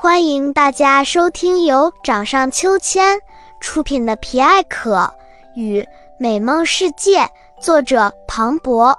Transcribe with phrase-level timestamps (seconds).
[0.00, 3.20] 欢迎大家收听由掌上秋千
[3.58, 5.12] 出品的《皮艾可
[5.56, 5.84] 与
[6.20, 7.22] 美梦世界》，
[7.60, 8.96] 作者庞博。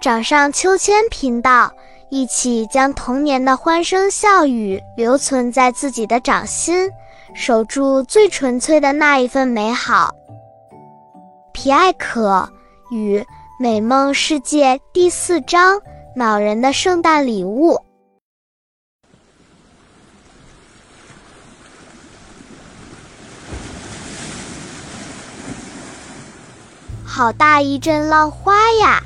[0.00, 1.72] 掌上秋千频道，
[2.08, 6.90] 一起将童年的欢声笑语留存在自己的掌心，
[7.32, 10.12] 守住最纯粹的那一份美好。
[11.52, 12.50] 《皮艾可
[12.90, 13.24] 与
[13.60, 15.80] 美梦世界》第四章：
[16.16, 17.80] 恼人的圣诞礼物。
[27.16, 29.02] 好大一阵浪花呀！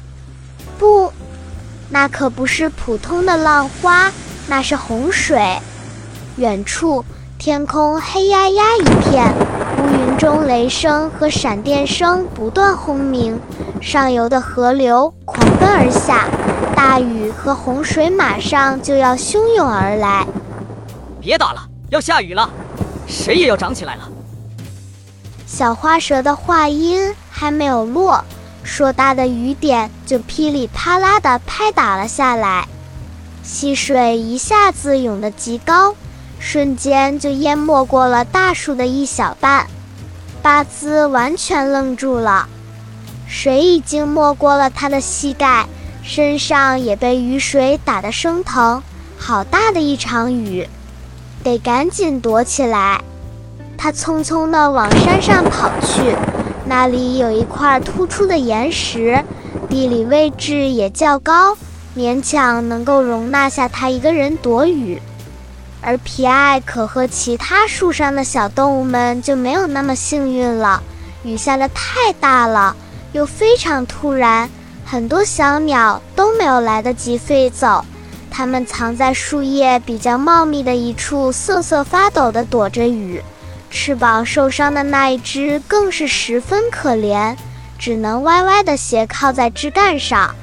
[0.81, 1.13] 不，
[1.91, 4.11] 那可不是普通的浪花，
[4.49, 5.41] 那是洪水。
[6.35, 7.05] 远处
[7.39, 9.33] 天空黑压压一片，
[9.79, 13.41] 乌云中雷声和闪电声不断轰鸣，
[13.81, 16.27] 上游的河流狂奔而下，
[16.75, 20.27] 大雨和洪水马上就要汹涌而来。
[21.21, 22.51] 别打了，要下雨了，
[23.07, 24.09] 水也要涨起来了。
[25.53, 28.25] 小花蛇的话音还没有落，
[28.63, 32.69] 硕大的雨点就噼里啪啦地拍打了下来，
[33.43, 35.97] 溪水一下子涌得极高，
[36.39, 39.67] 瞬间就淹没过了大树的一小半。
[40.41, 42.49] 巴兹完全愣住了，
[43.27, 45.67] 水已经没过了他的膝盖，
[46.05, 48.81] 身上也被雨水打得生疼。
[49.19, 50.69] 好大的一场雨，
[51.43, 53.03] 得赶紧躲起来。
[53.83, 56.15] 他匆匆地往山上跑去，
[56.67, 59.25] 那里有一块突出的岩石，
[59.71, 61.57] 地理位置也较高，
[61.97, 65.01] 勉强能够容纳下他一个人躲雨。
[65.81, 70.83] 而皮埃可和其他树上的小动物们就没有那么幸运了，
[71.23, 72.77] 雨下的太大了，
[73.13, 74.51] 又非常突然，
[74.85, 77.83] 很多小鸟都没有来得及飞走，
[78.31, 83.23] 它们藏在树叶比较茂密的一处，瑟瑟发抖地躲着雨。
[83.71, 87.37] 翅膀受伤的那一只更是十分可怜，
[87.79, 90.35] 只能歪歪的斜靠在枝干上。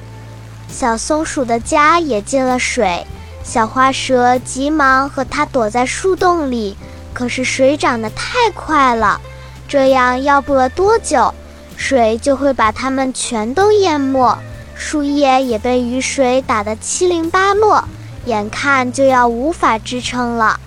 [0.68, 3.06] 小松鼠的家也进了水，
[3.44, 6.76] 小花蛇急忙和它躲在树洞里，
[7.12, 9.20] 可是水涨得太快了，
[9.68, 11.34] 这样要不了多久，
[11.76, 14.38] 水就会把它们全都淹没，
[14.74, 17.86] 树叶也被雨水打得七零八落，
[18.24, 20.58] 眼看就要无法支撑了。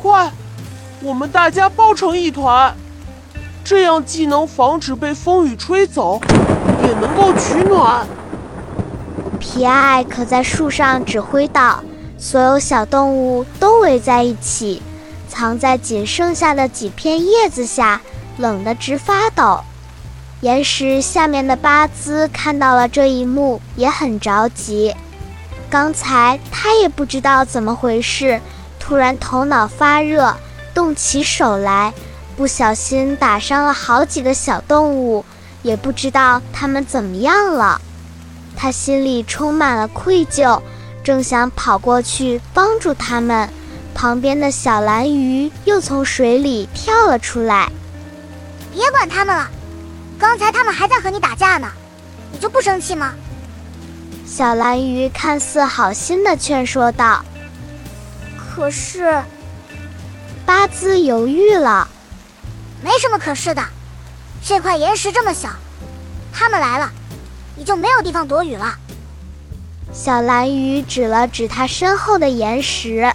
[0.00, 0.30] 快！
[1.00, 2.74] 我们大家抱成一团，
[3.62, 6.20] 这样既能防止被风雨吹走，
[6.82, 8.04] 也能够取暖。
[9.38, 11.84] 皮埃可在树上指挥道
[12.18, 14.82] ：“所有小动物都围在一起，
[15.28, 18.00] 藏在仅剩下的几片叶子下，
[18.36, 19.60] 冷得直发抖。”
[20.42, 24.96] 岩石下面的巴兹看到了这一幕，也很着急。
[25.70, 28.40] 刚才他也不知道怎么回事，
[28.80, 30.34] 突然头脑发热。
[30.78, 31.92] 动起手来，
[32.36, 35.24] 不小心打伤了好几个小动物，
[35.62, 37.80] 也不知道它们怎么样了。
[38.56, 40.62] 他心里充满了愧疚，
[41.02, 43.50] 正想跑过去帮助他们，
[43.92, 47.68] 旁边的小蓝鱼又从水里跳了出来。
[48.72, 49.50] 别管他们了，
[50.16, 51.68] 刚才他们还在和你打架呢，
[52.30, 53.14] 你就不生气吗？
[54.24, 57.24] 小蓝鱼看似好心的劝说道
[58.38, 59.20] ：“可是……”
[60.58, 61.86] 巴兹犹豫了，
[62.82, 63.62] 没什么可是的，
[64.44, 65.50] 这块岩石这么小，
[66.32, 66.90] 他们来了，
[67.54, 68.74] 你就没有地方躲雨了。
[69.92, 73.12] 小蓝鱼指了指他身后的岩石，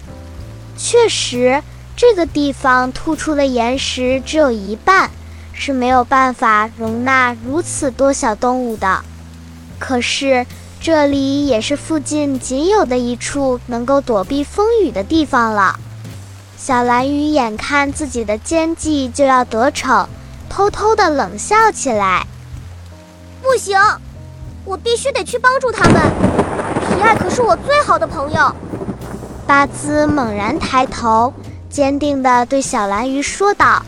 [0.77, 1.61] 确实，
[1.97, 5.11] 这个地方突出的岩石只有一半，
[5.51, 9.03] 是没有办法容纳如此多小动物的。
[9.79, 10.47] 可是，
[10.79, 15.77] 这里也是附近仅有的一处能够躲避风雨的地方了。
[16.65, 20.07] 小蓝鱼眼看自己的奸计就要得逞，
[20.49, 22.25] 偷偷的冷笑起来。
[23.41, 23.77] 不行，
[24.63, 26.01] 我必须得去帮助他们。
[26.79, 28.55] 皮艾可是我最好的朋友。
[29.45, 31.33] 巴兹猛然抬头，
[31.69, 33.83] 坚定地对小蓝鱼说道。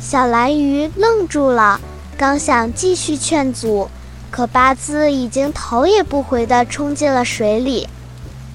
[0.00, 1.80] 小蓝鱼愣住了，
[2.18, 3.88] 刚想继续劝阻，
[4.28, 7.88] 可巴兹已经头也不回地冲进了水里。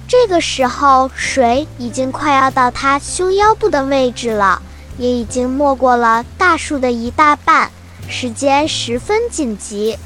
[0.08, 4.62] 这个时候，水已经快要到他胸腰部的位置了，
[4.96, 7.70] 也已经没过了大树的一大半，
[8.08, 9.98] 时间十分紧急。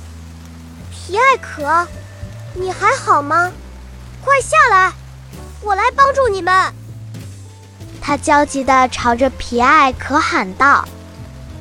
[0.90, 1.87] 皮艾可，
[2.54, 3.52] 你还好吗？
[4.25, 4.93] 快下来，
[5.60, 6.72] 我来帮助你们！
[8.00, 10.84] 他焦急地朝着皮艾可喊道。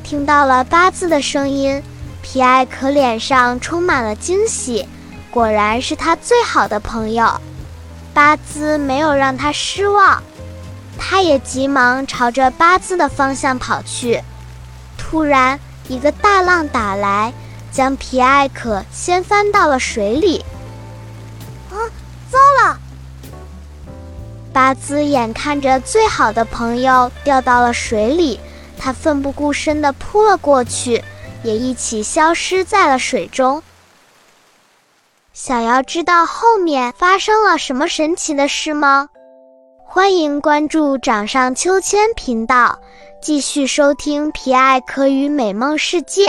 [0.04, 1.84] 听到了八字的声音，
[2.24, 4.88] 皮艾可脸上充满了惊喜，
[5.30, 7.40] 果然是他最好的朋友。
[8.14, 10.22] 巴兹没有让他失望，
[10.98, 14.22] 他也急忙朝着巴兹的方向跑去。
[14.98, 17.34] 突然，一个大浪打来，
[17.72, 20.44] 将皮艾可掀翻到了水里。
[21.70, 21.76] 啊，
[22.30, 22.78] 糟了！
[24.54, 28.40] 巴兹眼看着最好的朋友掉到了水里，
[28.78, 31.02] 他奋不顾身地扑了过去，
[31.44, 33.64] 也一起消失在了水中。
[35.34, 39.08] 想要知道后面发生了什么神奇的事吗？
[39.86, 42.80] 欢迎关注掌上秋千频道，
[43.22, 46.26] 继续收听《皮艾可与美梦世界》。